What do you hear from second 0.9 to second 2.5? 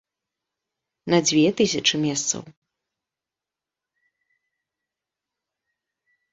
На дзве тысячы месцаў.